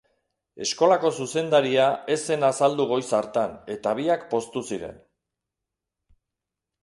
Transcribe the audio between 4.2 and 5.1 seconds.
poztu ziren.